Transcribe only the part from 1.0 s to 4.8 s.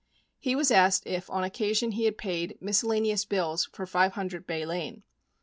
if on occasion he had paid "miscellaneous bills for 500 Bay